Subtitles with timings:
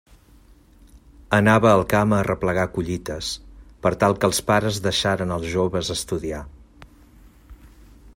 [1.39, 3.29] Anava al camp a arreplegar collites,
[3.87, 6.41] per tal que els pares deixaren als joves estudiar.